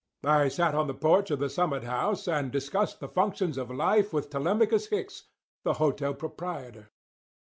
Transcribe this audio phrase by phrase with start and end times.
[0.25, 4.11] I sat on the porch of the Summit House and discussed the functions of life
[4.13, 5.25] with Telemachus Hicks,
[5.63, 6.89] the hotel proprietor.